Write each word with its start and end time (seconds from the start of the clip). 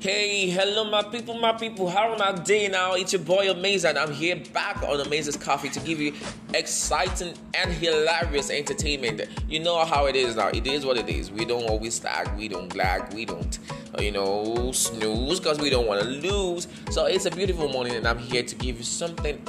Hey, 0.00 0.48
hello, 0.48 0.84
my 0.88 1.02
people, 1.02 1.34
my 1.34 1.52
people. 1.52 1.90
How 1.90 2.12
are 2.12 2.16
my 2.16 2.30
day 2.30 2.68
now? 2.68 2.94
It's 2.94 3.12
your 3.12 3.20
boy 3.20 3.50
Amaze, 3.50 3.84
and 3.84 3.98
I'm 3.98 4.12
here 4.12 4.40
back 4.54 4.80
on 4.84 5.00
Amaze's 5.00 5.36
Coffee 5.36 5.70
to 5.70 5.80
give 5.80 6.00
you 6.00 6.14
exciting 6.54 7.34
and 7.54 7.72
hilarious 7.72 8.48
entertainment. 8.48 9.22
You 9.48 9.58
know 9.58 9.84
how 9.84 10.06
it 10.06 10.14
is 10.14 10.36
now. 10.36 10.50
It 10.50 10.68
is 10.68 10.86
what 10.86 10.98
it 10.98 11.08
is. 11.08 11.32
We 11.32 11.44
don't 11.44 11.64
always 11.64 11.94
slag, 11.94 12.30
we 12.38 12.46
don't 12.46 12.72
lag, 12.76 13.12
we 13.12 13.24
don't, 13.24 13.58
you 13.98 14.12
know, 14.12 14.70
snooze 14.70 15.40
because 15.40 15.58
we 15.58 15.68
don't 15.68 15.88
want 15.88 16.00
to 16.00 16.08
lose. 16.08 16.68
So 16.90 17.06
it's 17.06 17.26
a 17.26 17.32
beautiful 17.32 17.68
morning, 17.68 17.96
and 17.96 18.06
I'm 18.06 18.18
here 18.18 18.44
to 18.44 18.54
give 18.54 18.78
you 18.78 18.84
something 18.84 19.42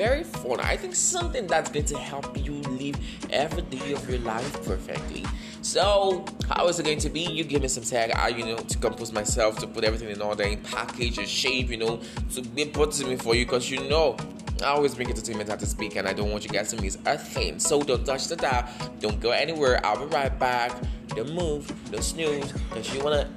very 0.00 0.24
fun. 0.24 0.58
I 0.60 0.78
think 0.78 0.94
something 0.94 1.46
that's 1.46 1.70
going 1.70 1.84
to 1.84 1.98
help 1.98 2.34
you 2.34 2.54
live 2.80 2.96
every 3.28 3.60
day 3.60 3.92
of 3.92 4.08
your 4.08 4.18
life 4.20 4.50
perfectly. 4.64 5.26
So, 5.60 6.24
how 6.48 6.68
is 6.68 6.80
it 6.80 6.84
going 6.84 7.00
to 7.00 7.10
be? 7.10 7.20
You 7.20 7.44
give 7.44 7.60
me 7.60 7.68
some 7.68 7.82
tag, 7.82 8.10
I, 8.16 8.28
you 8.28 8.46
know, 8.46 8.56
to 8.56 8.78
compose 8.78 9.12
myself, 9.12 9.58
to 9.58 9.66
put 9.66 9.84
everything 9.84 10.08
in 10.08 10.22
order, 10.22 10.44
in 10.44 10.62
package, 10.62 11.18
and 11.18 11.28
shape, 11.28 11.68
you 11.68 11.76
know, 11.76 12.00
to 12.32 12.40
be 12.40 12.64
put 12.64 12.92
to 12.92 13.06
me 13.06 13.16
for 13.16 13.34
you, 13.34 13.44
because 13.44 13.70
you 13.70 13.86
know, 13.90 14.16
I 14.62 14.68
always 14.68 14.94
bring 14.94 15.10
entertainment 15.10 15.50
at 15.50 15.60
the 15.60 15.66
speak, 15.66 15.96
and 15.96 16.08
I 16.08 16.14
don't 16.14 16.30
want 16.30 16.44
you 16.44 16.50
guys 16.50 16.70
to 16.70 16.80
miss 16.80 16.96
a 17.04 17.18
thing. 17.18 17.58
So 17.58 17.82
don't 17.82 18.06
touch 18.06 18.26
the 18.28 18.36
dial, 18.36 18.66
don't 19.00 19.20
go 19.20 19.32
anywhere. 19.32 19.84
I'll 19.84 19.98
be 19.98 20.06
right 20.14 20.36
back. 20.38 20.72
Don't 21.08 21.34
move, 21.34 21.70
don't 21.90 22.02
snooze, 22.02 22.52
because 22.52 22.94
you 22.94 23.04
wanna, 23.04 23.28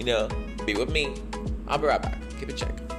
you 0.00 0.06
know, 0.06 0.28
be 0.66 0.74
with 0.74 0.90
me. 0.90 1.14
I'll 1.68 1.78
be 1.78 1.86
right 1.86 2.02
back. 2.02 2.18
Keep 2.40 2.48
it 2.48 2.56
check. 2.56 2.91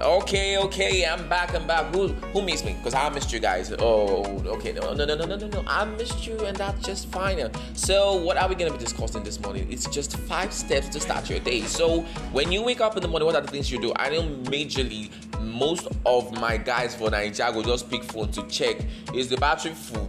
Okay, 0.00 0.56
okay, 0.58 1.04
I'm 1.04 1.28
back. 1.28 1.52
I'm 1.56 1.66
back. 1.66 1.92
Who 1.92 2.08
who 2.32 2.40
missed 2.40 2.64
me? 2.64 2.74
Because 2.74 2.94
I 2.94 3.08
missed 3.08 3.32
you 3.32 3.40
guys. 3.40 3.74
Oh, 3.80 4.22
okay. 4.46 4.70
No, 4.72 4.92
no, 4.94 5.04
no, 5.04 5.16
no, 5.16 5.26
no, 5.26 5.34
no, 5.34 5.48
no. 5.48 5.64
I 5.66 5.84
missed 5.86 6.24
you, 6.24 6.38
and 6.46 6.56
that's 6.56 6.86
just 6.86 7.08
fine. 7.08 7.50
So, 7.74 8.14
what 8.14 8.36
are 8.36 8.48
we 8.48 8.54
gonna 8.54 8.70
be 8.70 8.78
discussing 8.78 9.24
this 9.24 9.40
morning? 9.40 9.66
It's 9.68 9.88
just 9.88 10.16
five 10.16 10.52
steps 10.52 10.88
to 10.90 11.00
start 11.00 11.28
your 11.28 11.40
day. 11.40 11.62
So, 11.62 12.02
when 12.30 12.52
you 12.52 12.62
wake 12.62 12.80
up 12.80 12.96
in 12.96 13.02
the 13.02 13.08
morning, 13.08 13.26
what 13.26 13.34
are 13.34 13.40
the 13.40 13.50
things 13.50 13.72
you 13.72 13.80
do? 13.80 13.92
I 13.96 14.10
know 14.10 14.22
majorly 14.22 15.10
most 15.40 15.88
of 16.06 16.30
my 16.40 16.58
guys 16.58 16.94
for 16.94 17.10
Nigeria 17.10 17.52
will 17.52 17.64
just 17.64 17.90
pick 17.90 18.04
phone 18.04 18.30
to 18.32 18.46
check 18.46 18.76
is 19.14 19.28
the 19.28 19.36
battery 19.38 19.74
full. 19.74 20.08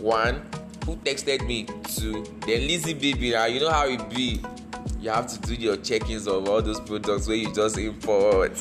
One, 0.00 0.42
who 0.86 0.96
texted 0.96 1.46
me? 1.46 1.66
Two, 1.84 2.24
then 2.46 2.66
Lizzie 2.66 2.94
baby. 2.94 3.32
Now 3.32 3.44
you 3.44 3.60
know 3.60 3.70
how 3.70 3.86
it 3.88 4.08
be 4.08 4.40
you 5.02 5.10
have 5.10 5.26
to 5.26 5.38
do 5.40 5.54
your 5.54 5.76
check-ins 5.78 6.28
of 6.28 6.48
all 6.48 6.62
those 6.62 6.78
products 6.78 7.26
where 7.26 7.36
you 7.36 7.52
just 7.52 7.76
import. 7.76 8.52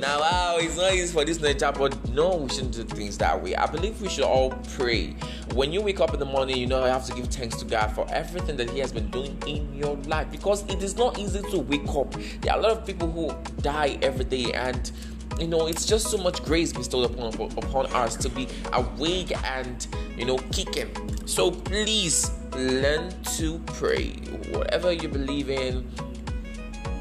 Now, 0.00 0.18
wow, 0.18 0.56
it's 0.58 0.76
not 0.76 0.92
easy 0.92 1.12
for 1.12 1.24
this 1.24 1.40
nature, 1.40 1.70
but 1.72 2.08
no, 2.08 2.38
we 2.38 2.48
shouldn't 2.48 2.74
do 2.74 2.82
things 2.82 3.16
that 3.18 3.40
way. 3.40 3.54
I 3.54 3.66
believe 3.66 4.00
we 4.02 4.08
should 4.08 4.24
all 4.24 4.50
pray. 4.76 5.14
When 5.54 5.72
you 5.72 5.80
wake 5.80 6.00
up 6.00 6.12
in 6.12 6.18
the 6.18 6.26
morning, 6.26 6.56
you 6.56 6.66
know 6.66 6.84
you 6.84 6.90
have 6.90 7.06
to 7.06 7.14
give 7.14 7.28
thanks 7.28 7.56
to 7.58 7.64
God 7.64 7.92
for 7.92 8.04
everything 8.10 8.56
that 8.56 8.68
He 8.70 8.80
has 8.80 8.92
been 8.92 9.08
doing 9.10 9.40
in 9.46 9.76
your 9.76 9.94
life 10.08 10.28
because 10.32 10.64
it 10.64 10.82
is 10.82 10.96
not 10.96 11.20
easy 11.20 11.40
to 11.40 11.58
wake 11.60 11.88
up. 11.88 12.10
There 12.40 12.52
are 12.52 12.58
a 12.58 12.62
lot 12.62 12.72
of 12.72 12.84
people 12.84 13.08
who 13.08 13.32
die 13.62 13.96
every 14.02 14.24
day 14.24 14.52
and 14.54 14.90
you 15.40 15.46
know 15.46 15.66
it's 15.66 15.86
just 15.86 16.08
so 16.08 16.18
much 16.18 16.42
grace 16.44 16.72
bestowed 16.72 17.10
upon 17.10 17.34
upon 17.58 17.86
us 17.86 18.16
to 18.16 18.28
be 18.28 18.48
awake 18.72 19.32
and 19.44 19.86
you 20.16 20.24
know 20.24 20.38
kicking. 20.52 20.88
So 21.26 21.50
please 21.50 22.30
learn 22.54 23.14
to 23.36 23.58
pray. 23.66 24.12
Whatever 24.50 24.92
you 24.92 25.08
believe 25.08 25.50
in 25.50 25.88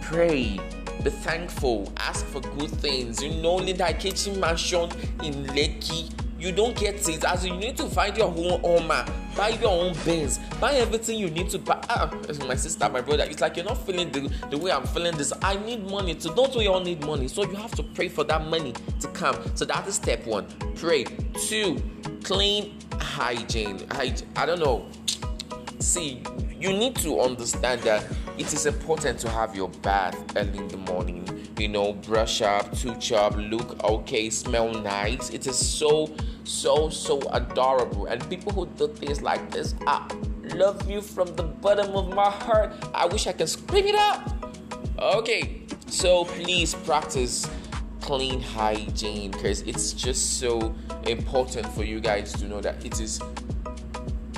pray. 0.02 0.59
Be 1.03 1.09
thankful. 1.09 1.91
Ask 1.97 2.25
for 2.25 2.41
good 2.41 2.72
things. 2.72 3.22
You 3.22 3.31
know 3.41 3.59
in 3.59 3.78
that 3.78 4.00
kitchen 4.00 4.39
mansion 4.39 4.91
in 5.23 5.45
lekki. 5.47 6.11
You 6.39 6.52
don't 6.52 6.75
get 6.75 7.08
it. 7.08 7.23
As 7.23 7.45
you 7.45 7.56
need 7.56 7.78
to 7.78 7.86
find 7.86 8.16
your 8.17 8.28
own 8.28 8.59
home 8.61 8.91
buy 9.36 9.50
your 9.50 9.72
own 9.72 9.94
bins. 10.05 10.39
Buy 10.59 10.73
everything 10.73 11.19
you 11.19 11.30
need 11.30 11.50
to 11.50 11.59
buy. 11.59 11.80
Ah 11.89 12.09
my 12.47 12.55
sister 12.55 12.89
my 12.89 13.02
brother. 13.02 13.23
It's 13.23 13.41
like 13.41 13.55
you're 13.58 13.66
not 13.66 13.78
feeling 13.86 14.11
the, 14.11 14.31
the 14.50 14.58
way 14.58 14.72
i'm 14.72 14.86
feeling 14.88 15.16
this. 15.17 15.33
I 15.41 15.58
need 15.58 15.89
money 15.89 16.16
to 16.16 16.30
don't 16.30 16.55
we 16.55 16.67
all 16.67 16.81
need 16.81 17.05
money? 17.05 17.28
So 17.28 17.44
you 17.44 17.56
have 17.56 17.72
to 17.72 17.83
pray 17.83 18.09
for 18.09 18.23
that 18.25 18.45
money 18.47 18.73
to 19.00 19.07
come. 19.09 19.35
So 19.56 19.66
that 19.66 19.88
is 19.88 19.95
step 19.95 20.25
one. 20.25 20.45
Pray. 20.75 21.06
Two 21.47 21.81
clean 22.24 22.78
hygiene. 23.00 23.88
Hygiene 23.91 24.28
i 24.35 24.45
don't 24.45 24.59
know 24.59 24.85
see 25.80 26.22
you 26.59 26.72
need 26.72 26.96
to 26.96 27.19
understand 27.19 27.81
that 27.81 28.03
it 28.38 28.52
is 28.53 28.66
important 28.66 29.19
to 29.19 29.30
have 29.30 29.56
your 29.56 29.69
bath 29.69 30.18
early 30.36 30.58
in 30.58 30.68
the 30.68 30.78
morning. 30.78 31.22
You 31.58 31.68
know 31.69 31.94
brush 31.94 32.41
up 32.41 32.72
touch 32.78 33.12
up 33.12 33.36
look 33.36 33.84
okay 33.84 34.30
smell 34.30 34.74
nice. 34.74 35.30
It 35.30 35.47
is 35.47 35.58
so 35.58 36.13
so 36.44 36.90
so 36.90 37.19
adorable. 37.31 38.08
And 38.08 38.28
people 38.30 38.52
who 38.52 38.66
do 38.66 38.88
things 38.88 39.22
like 39.22 39.52
this 39.52 39.75
i 39.88 40.08
love 40.53 40.90
you 40.90 41.02
from 41.02 41.36
the 41.36 41.44
bottom 41.44 41.96
of 41.96 42.13
my 42.13 42.30
heart. 42.30 42.74
I 42.94 43.06
wish 43.06 43.28
i 43.28 43.34
can 43.34 43.47
scream 43.47 43.88
it 43.88 43.96
out. 43.96 44.34
Okay 45.00 45.62
so 45.88 46.25
please 46.25 46.74
practice 46.74 47.47
clean 48.02 48.42
hygiene 48.42 49.31
because 49.31 49.62
it's 49.62 49.94
just 49.94 50.40
so 50.40 50.75
important 51.07 51.68
for 51.74 51.84
you 51.84 52.00
guys 52.00 52.34
to 52.34 52.47
know 52.47 52.62
that 52.62 52.84
it 52.86 53.00
is 53.00 53.19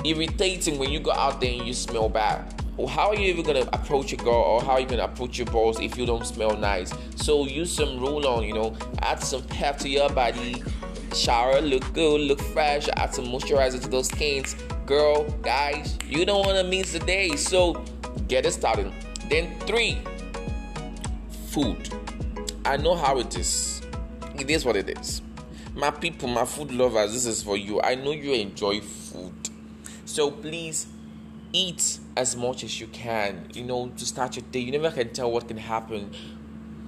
irritating 0.08 0.78
when 0.78 0.90
you 0.90 1.00
go 1.00 1.12
out 1.12 1.40
there 1.40 1.52
and 1.52 1.66
you 1.66 1.74
smell 1.74 2.08
bad 2.08 2.54
how 2.88 3.08
are 3.08 3.16
you 3.16 3.26
even 3.26 3.44
gonna 3.44 3.68
approach 3.72 4.12
a 4.12 4.16
girl 4.16 4.34
or 4.34 4.62
how 4.62 4.72
are 4.72 4.80
you 4.80 4.86
gonna 4.86 5.02
approach 5.02 5.36
your 5.36 5.46
balls 5.46 5.80
if 5.80 5.98
you 5.98 6.06
don't 6.06 6.24
smell 6.24 6.56
nice 6.56 6.92
so 7.16 7.44
use 7.44 7.72
some 7.72 7.98
roll 7.98 8.24
on 8.26 8.44
you 8.44 8.54
know 8.54 8.72
add 9.00 9.20
some 9.20 9.42
pep 9.42 9.76
to 9.76 9.88
your 9.88 10.08
body 10.10 10.62
shower, 11.14 11.60
look 11.60 11.92
good, 11.92 12.20
look 12.22 12.40
fresh, 12.40 12.88
add 12.96 13.14
some 13.14 13.26
moisturizer 13.26 13.80
to 13.82 13.88
those 13.88 14.08
skins. 14.08 14.56
Girl, 14.86 15.24
guys, 15.42 15.98
you 16.06 16.24
don't 16.24 16.44
want 16.44 16.58
to 16.58 16.64
miss 16.64 16.92
the 16.92 16.98
day, 17.00 17.36
so 17.36 17.84
get 18.26 18.46
it 18.46 18.52
started. 18.52 18.92
Then, 19.28 19.58
three, 19.60 19.98
food. 21.48 21.90
I 22.64 22.76
know 22.76 22.94
how 22.94 23.18
it 23.18 23.36
is. 23.36 23.82
It 24.38 24.50
is 24.50 24.64
what 24.64 24.76
it 24.76 24.98
is. 24.98 25.22
My 25.74 25.90
people, 25.90 26.28
my 26.28 26.44
food 26.44 26.72
lovers, 26.72 27.12
this 27.12 27.26
is 27.26 27.42
for 27.42 27.56
you. 27.56 27.80
I 27.80 27.94
know 27.94 28.12
you 28.12 28.32
enjoy 28.32 28.80
food. 28.80 29.34
So 30.08 30.30
please 30.30 30.86
eat 31.52 31.98
as 32.16 32.34
much 32.34 32.64
as 32.64 32.80
you 32.80 32.86
can, 32.86 33.48
you 33.52 33.62
know, 33.62 33.88
to 33.96 34.06
start 34.06 34.36
your 34.36 34.44
day. 34.50 34.60
You 34.60 34.72
never 34.72 34.90
can 34.90 35.12
tell 35.12 35.30
what 35.30 35.48
can 35.48 35.58
happen 35.58 36.14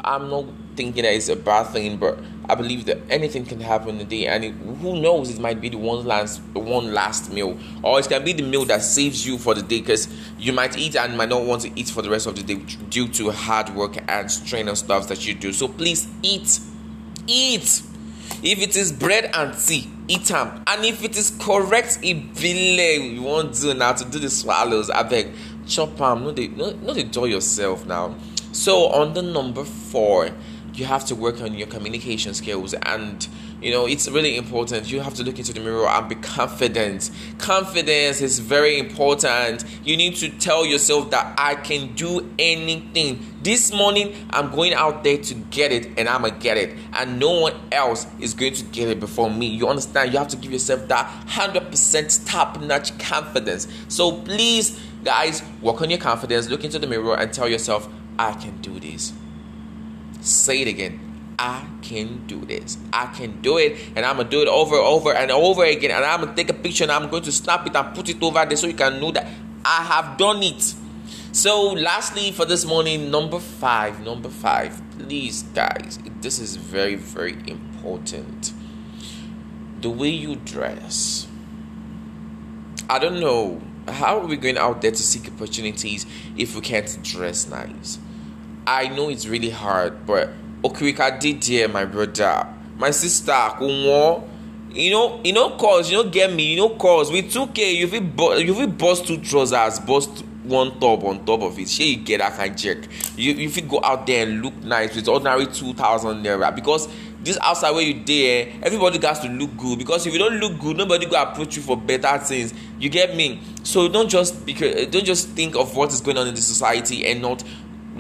I'm 0.05 0.31
not 0.31 0.47
thinking 0.77 1.03
that 1.03 1.13
it's 1.15 1.29
a 1.29 1.37
bad 1.37 1.65
thing, 1.65 1.97
but 1.97 2.19
I 2.49 2.55
believe 2.55 2.87
that 2.87 2.99
anything 3.11 3.45
can 3.45 3.61
happen 3.61 3.99
today, 3.99 4.27
and 4.27 4.45
it, 4.45 4.53
who 4.53 5.01
knows, 5.01 5.31
it 5.31 5.41
might 5.41 5.61
be 5.61 5.69
the 5.69 5.77
one 5.79 6.05
last, 6.07 6.41
one 6.55 6.93
last 6.95 7.33
meal, 7.33 7.59
or 7.83 8.01
it 8.01 8.09
can 8.09 8.25
be 8.25 8.33
the 8.33 8.43
meal 8.43 8.65
that 8.67 8.83
saves 8.83 9.27
you 9.27 9.39
for 9.39 9.55
the 9.55 9.63
day, 9.63 9.81
because 9.81 10.09
you 10.39 10.53
might 10.53 10.77
eat 10.77 10.97
and 10.97 11.17
might 11.17 11.29
not 11.29 11.43
want 11.43 11.63
to 11.63 11.71
eat 11.79 11.89
for 11.89 12.03
the 12.03 12.11
rest 12.11 12.27
of 12.27 12.37
the 12.37 12.43
day 12.43 12.55
due 12.89 13.09
to 13.09 13.31
hard 13.31 13.75
work 13.75 13.97
and 14.09 14.31
strain 14.31 14.69
and 14.69 14.79
stuff 14.79 15.09
that 15.09 15.27
you 15.27 15.35
do. 15.35 15.53
So 15.53 15.69
please 15.69 16.09
eat, 16.23 16.61
eat. 17.27 17.83
If 18.43 18.63
it 18.63 18.77
is 18.77 18.93
bread 18.93 19.31
and 19.35 19.57
tea, 19.59 19.91
eat 20.11 20.31
and 20.33 20.85
if 20.85 21.05
it 21.05 21.17
is 21.17 21.31
correct 21.39 22.01
ibile 22.03 23.15
you 23.15 23.23
want 23.23 23.55
to 23.55 23.61
do 23.63 23.75
now 23.75 23.93
to 23.93 24.05
do 24.05 24.19
the 24.19 24.31
swallows, 24.31 24.91
I 24.91 25.03
beg 25.05 25.33
chop 25.67 25.97
them. 25.97 26.25
No, 26.25 26.31
no, 26.33 26.71
no, 26.73 26.93
enjoy 26.95 27.27
yourself 27.27 27.87
now 27.87 28.17
so, 28.53 28.89
on 28.89 29.15
the 29.15 29.23
number 29.23 29.65
four, 29.65 30.31
you 30.75 30.85
have 30.85 31.05
to 31.07 31.15
work 31.15 31.41
on 31.41 31.55
your 31.55 31.67
communication 31.67 32.35
skills 32.35 32.75
and 32.75 33.29
you 33.61 33.71
know 33.71 33.87
it's 33.87 34.09
really 34.09 34.37
important. 34.37 34.91
You 34.91 35.01
have 35.01 35.15
to 35.15 35.23
look 35.23 35.39
into 35.39 35.53
the 35.53 35.61
mirror 35.61 35.87
and 35.87 36.09
be 36.09 36.15
confident. 36.17 37.11
Confidence 37.39 38.21
is 38.21 38.39
very 38.39 38.79
important. 38.79 39.65
You 39.85 39.97
need 39.97 40.17
to 40.17 40.29
tell 40.29 40.65
yourself 40.65 41.11
that 41.11 41.35
i 41.39 41.55
can 41.55 41.95
do 41.95 42.29
anything. 42.39 43.27
This 43.43 43.73
morning 43.73 44.15
i'm 44.31 44.51
going 44.51 44.75
out 44.75 45.05
there 45.05 45.19
to 45.19 45.35
get 45.35 45.73
it 45.73 45.99
and 45.99 46.09
i'm 46.09 46.23
gonna 46.23 46.39
get 46.39 46.57
it. 46.57 46.77
And 46.93 47.19
no 47.19 47.41
one 47.41 47.55
else 47.73 48.07
is 48.19 48.35
going 48.35 48.55
to 48.55 48.65
get 48.65 48.89
it 48.89 49.01
before 49.01 49.31
me. 49.31 49.47
You 49.47 49.69
understand? 49.69 50.13
You 50.13 50.19
have 50.19 50.29
to 50.29 50.37
give 50.37 50.53
yourself 50.53 50.89
that 50.89 51.07
100% 51.29 52.27
top 52.27 52.61
notch 52.61 52.99
confidence. 52.99 53.69
So 53.89 54.13
please 54.13 54.81
guys 55.05 55.43
work 55.63 55.81
on 55.83 55.91
your 55.91 55.99
confidence. 55.99 56.49
Look 56.49 56.65
into 56.65 56.79
the 56.79 56.87
mirror 56.87 57.17
and 57.17 57.33
tell 57.33 57.49
yourself 57.49 57.89
I 58.19 58.33
can 58.33 58.61
do 58.61 58.79
this. 58.79 59.13
Say 60.21 60.63
it 60.63 60.69
again. 60.69 61.01
I 61.39 61.67
can 61.81 62.27
do 62.27 62.45
this. 62.45 62.77
I 62.93 63.07
can 63.07 63.41
do 63.41 63.57
it, 63.57 63.79
and 63.97 64.05
I'm 64.05 64.19
gonna 64.19 64.29
do 64.29 64.43
it 64.43 64.49
over 64.49 64.77
and 64.77 64.85
over 64.85 65.15
and 65.15 65.31
over 65.31 65.65
again. 65.65 65.91
And 65.91 66.05
I'm 66.05 66.21
gonna 66.21 66.37
take 66.37 66.51
a 66.51 66.55
picture 66.55 66.85
and 66.85 66.93
I'm 66.93 67.09
going 67.09 67.23
to 67.23 67.33
snap 67.33 67.67
it 67.67 67.75
and 67.75 67.95
put 67.95 68.09
it 68.09 68.23
over 68.23 68.45
there 68.45 68.57
so 68.57 68.67
you 68.67 68.75
can 68.75 69.01
know 69.01 69.11
that 69.13 69.27
I 69.65 69.83
have 69.85 70.19
done 70.19 70.43
it. 70.43 70.75
So, 71.33 71.73
lastly, 71.73 72.33
for 72.33 72.45
this 72.45 72.67
morning, 72.67 73.11
number 73.11 73.39
five, 73.39 74.01
number 74.01 74.29
five, 74.29 74.83
please, 74.99 75.45
guys, 75.55 75.99
this 76.21 76.41
is 76.41 76.57
very, 76.57 76.97
very 76.97 77.37
important. 77.47 78.53
The 79.81 79.91
way 79.91 80.09
you 80.09 80.37
dress. 80.37 81.29
I 82.89 82.99
don't 82.99 83.21
know. 83.21 83.63
How 83.87 84.19
are 84.19 84.27
we 84.27 84.37
going 84.37 84.59
out 84.59 84.83
there 84.83 84.91
to 84.91 85.03
seek 85.03 85.29
opportunities 85.29 86.05
if 86.37 86.55
we 86.55 86.61
can't 86.61 87.03
dress 87.03 87.49
nice? 87.49 87.99
I 88.71 88.87
know 88.87 89.09
it's 89.09 89.27
really 89.27 89.51
hard, 89.51 90.07
but 90.07 90.31
Okrika 90.63 91.19
did 91.19 91.43
here, 91.43 91.67
my 91.67 91.85
brother, 91.85 92.47
my 92.79 92.93
sister, 92.93 93.33
Kunwo. 93.33 94.29
You 94.71 94.93
know, 94.93 95.21
you 95.25 95.33
know, 95.33 95.57
cause 95.57 95.91
you 95.91 95.97
know, 95.97 96.09
get 96.09 96.33
me, 96.33 96.53
you 96.53 96.57
know, 96.57 96.69
cause 96.69 97.11
with 97.11 97.35
2K, 97.35 97.75
you 97.75 97.89
feel 97.89 98.39
you 98.41 98.55
feel 98.55 98.69
bust 98.69 99.09
two 99.09 99.19
trousers, 99.19 99.81
bust 99.81 100.25
one 100.45 100.79
top 100.79 101.03
on 101.03 101.25
top 101.25 101.43
of 101.43 101.59
it. 101.59 101.69
Sure, 101.69 101.85
you 101.85 101.97
get 101.97 102.19
that 102.19 102.35
kind 102.35 102.53
of 102.53 102.57
jerk. 102.57 102.87
You 103.17 103.35
if 103.35 103.57
you 103.57 103.63
go 103.65 103.81
out 103.83 104.07
there 104.07 104.25
and 104.25 104.41
look 104.41 104.55
nice 104.63 104.95
with 104.95 105.09
ordinary 105.09 105.47
two 105.47 105.75
thousand 105.75 106.25
naira 106.25 106.55
because 106.55 106.89
this 107.25 107.39
outside 107.43 107.73
where 107.73 107.83
you 107.83 108.05
there, 108.05 108.53
everybody 108.63 108.99
got 108.99 109.21
to 109.23 109.29
look 109.29 109.57
good 109.57 109.81
because 109.81 110.07
if 110.07 110.13
you 110.13 110.19
don't 110.21 110.39
look 110.39 110.61
good, 110.61 110.77
nobody 110.77 111.07
go 111.07 111.21
approach 111.21 111.57
you 111.57 111.63
for 111.63 111.77
better 111.77 112.17
things. 112.19 112.55
You 112.79 112.89
get 112.89 113.17
me? 113.17 113.41
So 113.65 113.89
don't 113.89 114.09
just 114.09 114.47
because 114.47 114.87
don't 114.87 115.05
just 115.05 115.31
think 115.31 115.57
of 115.57 115.75
what 115.75 115.93
is 115.93 116.01
going 116.01 116.19
on 116.19 116.29
in 116.29 116.37
the 116.37 116.41
society 116.41 117.05
and 117.07 117.21
not 117.21 117.43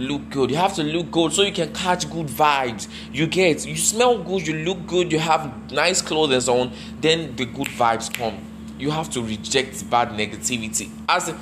look 0.00 0.30
good. 0.30 0.50
You 0.50 0.56
have 0.56 0.74
to 0.74 0.82
look 0.82 1.10
good 1.10 1.32
so 1.32 1.42
you 1.42 1.52
can 1.52 1.72
catch 1.72 2.10
good 2.10 2.26
vibes. 2.26 2.88
You 3.12 3.26
get 3.26 3.66
you 3.66 3.76
smell 3.76 4.22
good, 4.22 4.46
you 4.46 4.54
look 4.64 4.86
good, 4.86 5.12
you 5.12 5.18
have 5.18 5.72
nice 5.72 6.02
clothes 6.02 6.48
on, 6.48 6.72
then 7.00 7.36
the 7.36 7.44
good 7.44 7.68
vibes 7.68 8.12
come. 8.12 8.38
You 8.78 8.90
have 8.90 9.10
to 9.10 9.22
reject 9.22 9.88
bad 9.90 10.10
negativity. 10.10 10.90
As 11.08 11.34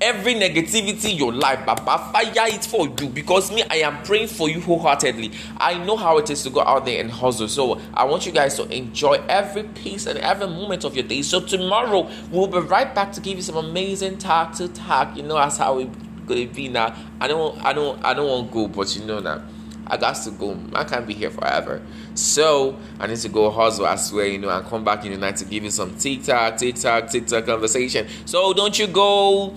every 0.00 0.34
negativity 0.34 1.10
in 1.10 1.16
your 1.18 1.32
life 1.32 1.64
baba 1.66 1.98
fire 2.10 2.32
it 2.48 2.64
for 2.64 2.86
you 2.98 3.08
because 3.08 3.52
me 3.52 3.62
i 3.70 3.76
am 3.76 4.02
praying 4.02 4.26
for 4.26 4.48
you 4.48 4.58
wholeheartedly 4.58 5.30
i 5.58 5.74
know 5.84 5.94
how 5.94 6.16
it 6.16 6.30
is 6.30 6.42
to 6.42 6.48
go 6.48 6.62
out 6.62 6.86
there 6.86 7.00
and 7.00 7.10
hustle 7.10 7.46
so 7.46 7.78
i 7.92 8.02
want 8.02 8.24
you 8.24 8.32
guys 8.32 8.54
to 8.56 8.66
enjoy 8.74 9.12
every 9.28 9.62
piece 9.62 10.06
and 10.06 10.18
every 10.20 10.46
moment 10.46 10.84
of 10.84 10.96
your 10.96 11.04
day 11.04 11.20
so 11.20 11.38
tomorrow 11.38 12.08
we'll 12.30 12.46
be 12.46 12.58
right 12.60 12.94
back 12.94 13.12
to 13.12 13.20
give 13.20 13.36
you 13.36 13.42
some 13.42 13.56
amazing 13.56 14.16
talk 14.16 14.54
to 14.54 14.68
talk 14.68 15.14
you 15.14 15.22
know 15.22 15.34
that's 15.34 15.58
how 15.58 15.76
we 15.76 15.84
be 16.46 16.68
now 16.68 16.94
i 17.20 17.28
don't 17.28 17.62
i 17.64 17.72
don't 17.72 18.02
i 18.04 18.14
don't 18.14 18.28
want 18.28 18.48
to 18.48 18.54
go 18.54 18.68
but 18.68 18.94
you 18.96 19.04
know 19.04 19.20
that 19.20 19.40
I 19.90 19.96
got 19.96 20.14
to 20.14 20.30
go. 20.30 20.56
I 20.72 20.84
can't 20.84 21.04
be 21.04 21.14
here 21.14 21.30
forever. 21.30 21.82
So 22.14 22.78
I 23.00 23.08
need 23.08 23.16
to 23.18 23.28
go 23.28 23.50
hustle, 23.50 23.86
I 23.86 23.96
swear, 23.96 24.26
you 24.26 24.38
know, 24.38 24.48
and 24.48 24.64
come 24.66 24.84
back 24.84 25.04
in 25.04 25.10
the 25.10 25.18
night 25.18 25.36
to 25.36 25.44
give 25.44 25.64
you 25.64 25.70
some 25.70 25.96
TikTok, 25.96 26.58
TikTok, 26.58 27.10
TikTok 27.10 27.44
conversation. 27.44 28.06
So 28.24 28.52
don't 28.52 28.78
you 28.78 28.86
go 28.86 29.56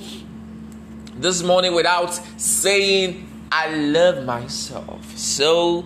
this 1.15 1.43
morning 1.43 1.75
without 1.75 2.15
saying 2.37 3.29
I 3.51 3.75
love 3.75 4.25
myself. 4.25 5.15
So 5.15 5.85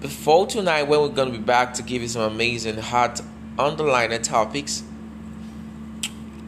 before 0.00 0.46
tonight, 0.46 0.82
when 0.82 1.00
we're 1.00 1.08
gonna 1.08 1.30
be 1.30 1.38
back 1.38 1.72
to 1.74 1.82
give 1.82 2.02
you 2.02 2.08
some 2.08 2.30
amazing 2.30 2.76
hot 2.76 3.22
underliner 3.56 4.22
topics, 4.22 4.82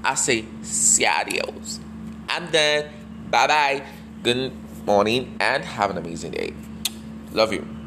I 0.04 0.14
say 0.16 0.44
see 0.60 1.06
adios. 1.06 1.80
I'm 2.28 2.50
done. 2.50 2.84
Bye 3.30 3.46
bye. 3.46 3.82
Good 4.22 4.52
morning 4.86 5.36
and 5.40 5.64
have 5.64 5.90
an 5.90 5.98
amazing 5.98 6.32
day. 6.32 6.52
Love 7.32 7.52
you. 7.52 7.79